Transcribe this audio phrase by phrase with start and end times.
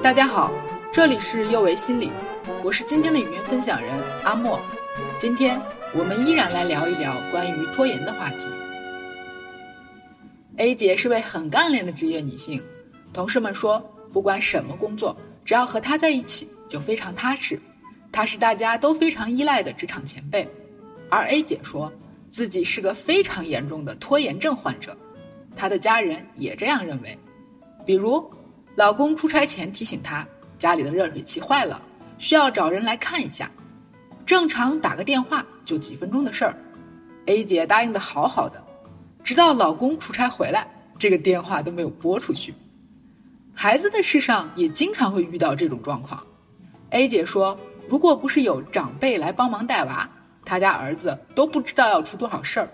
[0.00, 0.52] 大家好，
[0.92, 2.08] 这里是幼为心理，
[2.62, 4.60] 我是今天的语音分享人阿莫。
[5.18, 5.60] 今天
[5.92, 8.36] 我们依然来聊一聊关于拖延的话题。
[10.56, 12.62] A 姐是位很干练的职业女性，
[13.12, 13.80] 同事们说，
[14.12, 17.60] 不管什么工作，只要和她在一起就非常踏实。
[18.12, 20.48] 她是大家都非常依赖的职场前辈。
[21.10, 21.92] 而 A 姐说
[22.30, 24.96] 自己是个非常严重的拖延症患者，
[25.56, 27.18] 她的家人也这样认为。
[27.84, 28.30] 比如，
[28.78, 30.24] 老公出差前提醒她
[30.56, 31.82] 家里的热水器坏了，
[32.16, 33.50] 需要找人来看一下。
[34.24, 36.56] 正常打个电话就几分钟的事儿
[37.26, 38.62] ，A 姐答应的好好的，
[39.24, 42.54] 直到老公出差回来，这个电话都没有拨出去。
[43.52, 46.24] 孩子的事上也经常会遇到这种状况。
[46.90, 47.58] A 姐说，
[47.88, 50.08] 如果不是有长辈来帮忙带娃，
[50.44, 52.70] 她家儿子都不知道要出多少事儿。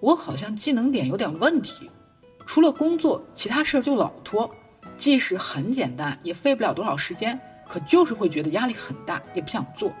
[0.00, 1.90] 我好像技能点有点问题。
[2.46, 4.50] 除了工作，其他事儿就老拖，
[4.96, 9.92] 即使很简单，也费不了多少时间，可就是会觉得压力很大，也不想做。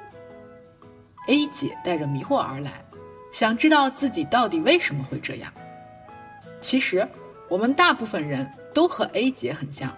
[1.26, 2.84] A 姐带着迷惑而来，
[3.32, 5.52] 想知道自己到底为什么会这样。
[6.60, 7.06] 其实，
[7.48, 9.96] 我们大部分人都和 A 姐很像，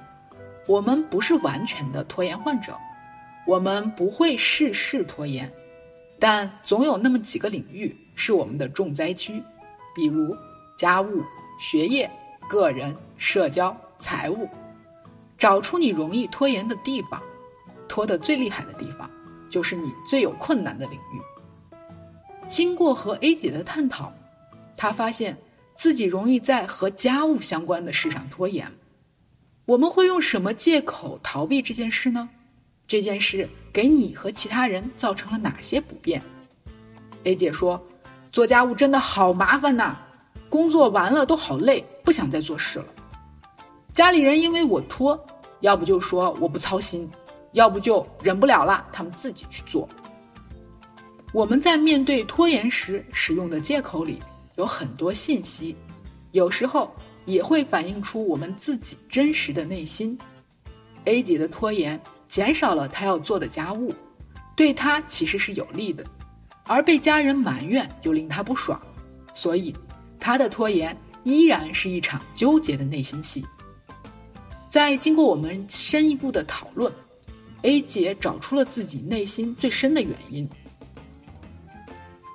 [0.67, 2.77] 我们不是完全的拖延患者，
[3.47, 5.53] 我们不会事事拖延，
[6.19, 9.43] 但总有那么几个领域是我们的重灾区，
[9.95, 10.37] 比如
[10.77, 11.23] 家务、
[11.61, 12.09] 学业。
[12.49, 14.49] 个人、社交、财务，
[15.39, 17.23] 找出你容易拖延的地方，
[17.89, 19.11] 拖得最厉害的地方，
[19.49, 21.21] 就是你最有困难的领域。
[22.49, 24.13] 经过和 A 姐的探讨，
[24.77, 25.37] 她发现
[25.75, 28.71] 自己容易在和家务相关的事上拖延。
[29.65, 32.29] 我们会用什么借口逃避这件事呢？
[32.87, 36.23] 这件事给你和其他人造成了哪些不便
[37.25, 37.85] ？A 姐说
[38.31, 39.97] ：“做家务真的好麻烦呐。”
[40.49, 42.87] 工作完了都好累，不想再做事了。
[43.93, 45.21] 家里人因为我拖，
[45.59, 47.11] 要不就说我不操心，
[47.51, 49.89] 要不就忍不了了，他们自己去做。
[51.33, 54.21] 我们在面对拖延时使用的借口里
[54.55, 55.75] 有很多信息，
[56.31, 56.95] 有时候
[57.25, 60.17] 也会反映出我们自己真实的内心。
[61.07, 63.93] A 姐的拖延减少了她要做的家务，
[64.55, 66.05] 对她其实是有利的，
[66.69, 68.81] 而被家人埋怨又令她不爽，
[69.35, 69.75] 所以。
[70.19, 73.45] 他的拖延依然是一场纠结的内心戏。
[74.71, 76.91] 在经过我们深一步的讨论
[77.63, 80.49] ，A 姐找出了自己内心最深的原因：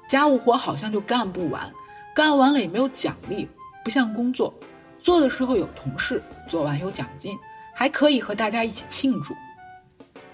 [0.10, 1.72] 家务活好像就干不完，
[2.14, 3.48] 干完了也没有奖励，
[3.82, 4.54] 不像工作，
[5.00, 7.38] 做的时候有同事，做完有奖金，
[7.74, 9.34] 还可以和大家一起庆祝。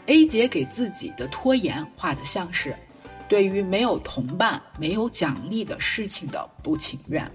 [0.07, 2.75] A 姐给自己的拖延画的像是。
[3.29, 7.29] 对于没有同伴、没有奖励的事情的不情愿，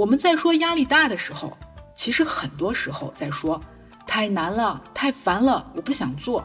[0.00, 1.54] 我们在说压力大的时候，
[1.94, 3.60] 其实很多时候在说
[4.06, 6.42] 太难了、太烦了，我不想做。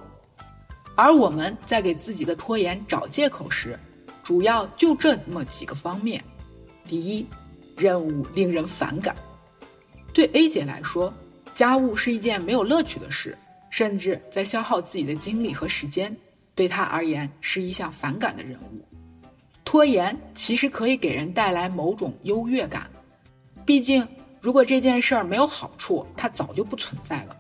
[0.94, 3.80] 而我们在给自己的拖延找借口时，
[4.26, 6.22] 主要就这么几个方面：
[6.86, 7.26] 第一，
[7.78, 9.16] 任务令人反感。
[10.12, 11.14] 对 A 姐来说，
[11.54, 13.38] 家务是一件没有乐趣的事，
[13.70, 16.14] 甚至在消耗自己的精力和时间。
[16.56, 18.86] 对她而言是一项反感的任务，
[19.64, 22.90] 拖延其实可以给人带来某种优越感。
[23.66, 24.08] 毕竟，
[24.40, 27.36] 如果这件事儿没有好处，它早就不存在了。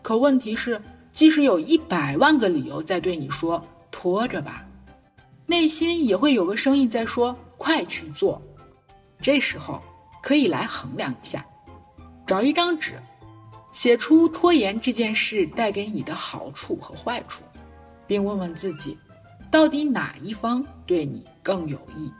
[0.00, 0.80] 可问题是，
[1.12, 3.62] 即使有一百万个理由在对你说
[3.92, 4.64] “拖着吧”，
[5.44, 8.40] 内心也会有个声音在说“快去做”。
[9.20, 9.82] 这时候
[10.22, 11.44] 可以来衡量一下，
[12.26, 12.94] 找一张纸，
[13.72, 17.42] 写出拖延这件事带给你的好处和坏处。
[18.06, 18.96] 并问问自己，
[19.50, 22.10] 到底哪一方对你更有益？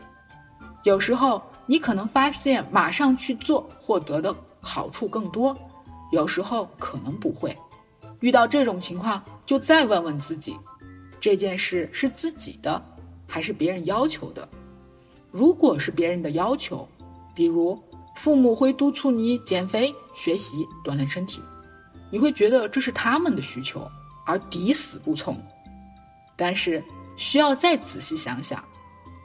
[0.82, 5.56] 有时候你可能发现马上去做获得的好处更多，
[6.10, 7.54] 有时候可能不会。
[8.20, 10.56] 遇到这种情况，就再问问自己，
[11.20, 12.82] 这件事是自己的
[13.26, 14.48] 还是别人要求的？
[15.30, 16.88] 如果是别人的要求，
[17.34, 17.78] 比如
[18.16, 21.40] 父母会督促你减肥、学习、锻炼身体，
[22.10, 23.86] 你会觉得这是他们的需求，
[24.24, 25.36] 而抵死不从。
[26.34, 26.82] 但是
[27.16, 28.64] 需要再仔细想想，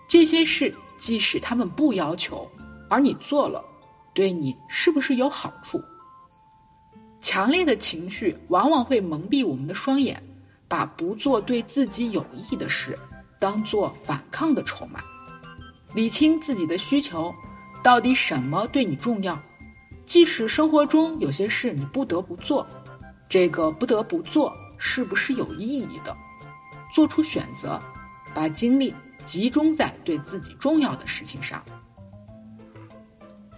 [0.09, 2.49] 这些事即使他们不要求，
[2.89, 3.61] 而你做了，
[4.13, 5.83] 对你是不是有好处？
[7.19, 10.23] 强烈的情绪往往会蒙蔽我们的双眼，
[10.65, 12.97] 把不做对自己有益的事
[13.37, 15.01] 当做反抗的筹码。
[15.93, 17.35] 理清自己的需求，
[17.83, 19.37] 到底什么对你重要？
[20.05, 22.65] 即使生活中有些事你不得不做，
[23.27, 26.15] 这个不得不做是不是有意义的？
[26.95, 27.77] 做出选择，
[28.33, 31.63] 把精力集中在对自己重要的事情上。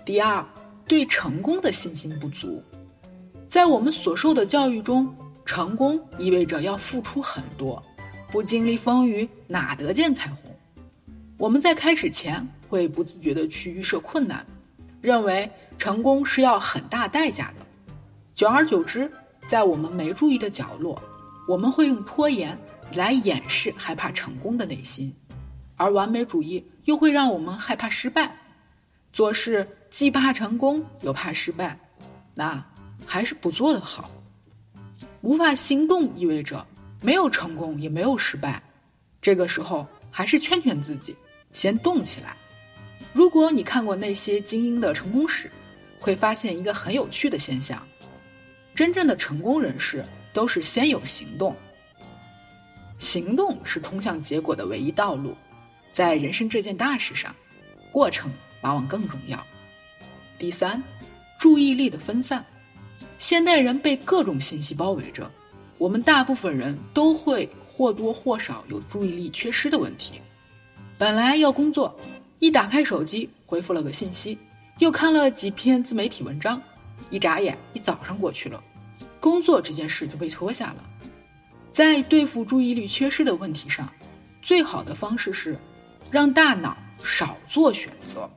[0.06, 0.45] 第二，
[0.88, 2.63] 对成功的信心不足，
[3.47, 5.13] 在我们所受的教育中，
[5.45, 7.81] 成功意味着要付出很多，
[8.31, 10.51] 不经历风雨哪得见彩虹？
[11.38, 14.45] 我们在开始前会不自觉地去预设困难，
[15.01, 17.65] 认为成功是要很大代价的。
[18.33, 19.12] 久而久之，
[19.47, 21.01] 在我们没注意的角落，
[21.47, 22.57] 我们会用拖延
[22.94, 25.13] 来掩饰害怕成功的内心，
[25.75, 28.36] 而完美主义又会让我们害怕失败。
[29.13, 31.80] 做事既怕成功又怕失败，
[32.33, 32.63] 那
[33.06, 34.12] 还是不做的好。
[35.22, 36.66] 无法行动意味着
[37.01, 38.62] 没有成功也没有失败，
[39.22, 41.16] 这个时候还是劝劝自己，
[41.54, 42.36] 先动起来。
[43.13, 45.50] 如果你看过那些精英的成功史，
[46.00, 47.81] 会发现一个很有趣的现象。
[48.75, 51.56] 真正的成功人士都是先有行动，
[52.98, 55.33] 行动是通向结果的唯一道路。
[55.95, 57.33] 在人生这件大事上，
[57.89, 59.42] 过程往往更重要。
[60.38, 60.83] 第三，
[61.39, 62.45] 注意力的分散。
[63.18, 65.31] 现代人被各种信息包围着，
[65.77, 70.19] 我们大部分人都会或多或少有注意力缺失的问题。
[70.97, 71.98] 本来要工作，
[72.39, 74.38] 一打开手机回复了个信息，
[74.80, 76.62] 又看了几篇自媒体文章。
[77.09, 78.62] 一眨眼，一早上过去了，
[79.21, 80.83] 工作这件事就被拖下了。
[81.71, 83.89] 在对付注意力缺失的问题上，
[84.41, 85.57] 最好的方式是
[86.15, 88.29] 让大脑少做选择。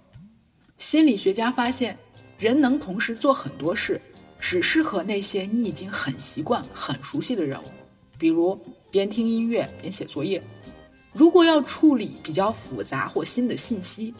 [0.79, 1.97] 心理学家发现，
[2.37, 4.01] 人能同时做很多事，
[4.41, 7.67] 只适合那些你已经很习惯、很熟悉的任务，
[8.19, 8.61] 比如
[8.91, 10.43] 边听音乐边写作业。
[11.13, 14.13] 如果要处理比较复杂或新的信息，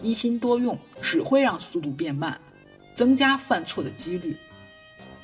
[0.00, 2.40] 一心多用只会让速度变慢。
[2.94, 4.34] 增加犯错的几率。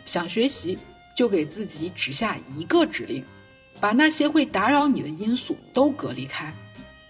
[0.04, 0.78] 想学习，
[1.16, 3.24] 就给自己只下一个指令，
[3.80, 6.52] 把那些会打扰你的因素都隔离开，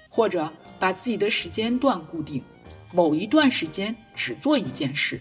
[0.09, 2.43] 或者把自己的时间段固定，
[2.93, 5.21] 某一段时间只做一件事。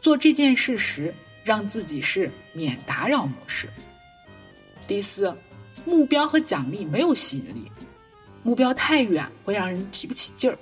[0.00, 1.14] 做这件事时，
[1.44, 3.68] 让自己是免打扰模式。
[4.86, 5.34] 第四，
[5.84, 7.70] 目标和奖励没有吸引力，
[8.42, 10.58] 目标太远会让人提不起劲儿。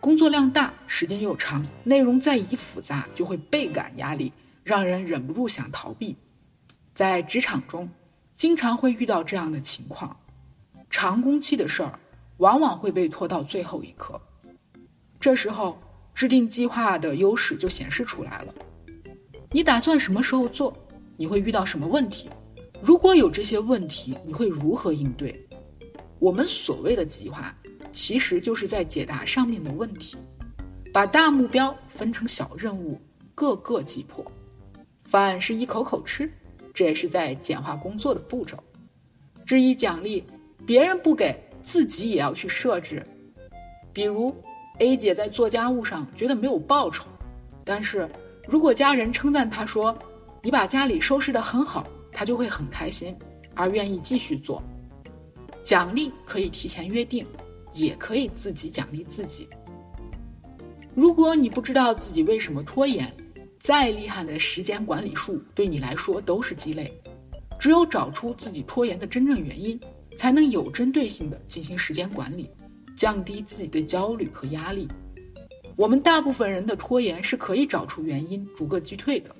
[0.00, 4.32] 工作量大，时间又长，内容再一复杂，就会倍感压力，
[4.64, 6.16] 让人忍不住想逃避。
[6.92, 7.88] 在职场中，
[8.36, 10.16] 经常会遇到这样的情况：
[10.90, 11.98] 长工期的事儿，
[12.42, 14.20] 往往会被拖到最后一刻。
[15.20, 15.78] 这时候，
[16.12, 18.52] 制定计划的优势就显示出来了。
[19.52, 20.76] 你打算什么时候做？
[21.16, 22.28] 你会遇到什么问题？
[22.82, 25.32] 如果有这些问题，你会如何应对？
[26.18, 27.54] 我们所谓的计划。
[27.92, 30.16] 其实就是在解答上面的问题，
[30.94, 32.98] 把大目标分成小任务，
[33.34, 34.24] 各个击破。
[35.04, 36.32] 饭是一口口吃，
[36.72, 38.56] 这也是在简化工作的步骤。
[39.44, 40.24] 至于奖励，
[40.64, 43.02] 别人不给，自己也要去设置。
[43.92, 44.34] 比如
[44.78, 47.04] A 姐在做家务上觉得没有报酬，
[47.64, 48.08] 但是
[48.48, 49.96] 如果家人称赞她说
[50.42, 53.16] ：“你把家里收拾得很好”，她就会很开心，
[53.54, 54.62] 而愿意继续做。
[55.62, 57.26] 奖励可以提前约定。
[57.74, 59.48] 也可以自己奖励自己。
[60.94, 63.10] 如果你不知道自己为什么拖延，
[63.58, 66.92] 再厉害的时间管理术对你来说都是鸡肋。
[67.58, 69.80] 只有找出自己拖延的真正原因，
[70.16, 72.50] 才能有针对性的进行时间管理，
[72.96, 74.88] 降低自己的焦虑和压力。
[75.76, 79.34] 我们大部分人的拖延是可以找出原因，逐个击退的。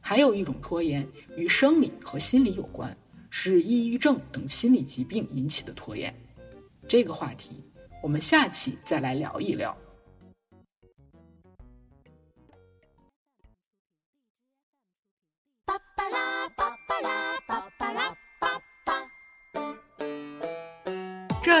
[0.00, 1.06] 还有一种拖延
[1.36, 2.96] 与生理和心理有关，
[3.28, 6.14] 是抑郁症等心理疾病引起的拖延。
[6.88, 7.52] 这个话题。
[8.02, 9.76] 我们下期再来聊一聊。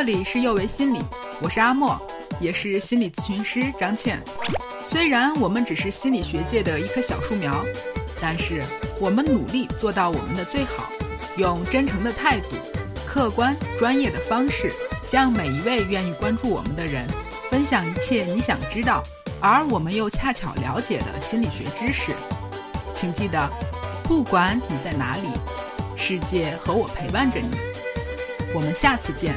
[0.00, 0.98] 这里是幼为心理，
[1.42, 1.94] 我是阿莫，
[2.40, 4.18] 也是心理咨询师张倩。
[4.88, 7.62] 虽然我们只是心理学界的一棵小树苗，
[8.18, 8.62] 但是
[8.98, 10.90] 我们努力做到我们的最好，
[11.36, 12.46] 用真诚的态度、
[13.06, 14.72] 客观专业的方式。
[15.04, 17.06] 向每一位愿意关注我们的人
[17.50, 19.02] 分享一切你想知道，
[19.38, 22.12] 而我们又恰巧了解的心理学知识。
[22.94, 23.50] 请记得，
[24.04, 25.28] 不管你在哪里，
[25.94, 27.50] 世界和我陪伴着你。
[28.54, 29.34] 我们下次见。